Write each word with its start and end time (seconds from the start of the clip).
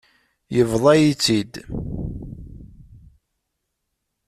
Yebḍa-yi-tt-id. 0.55 1.53